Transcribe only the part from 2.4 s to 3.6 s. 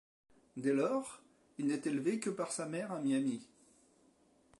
sa mère à Miami.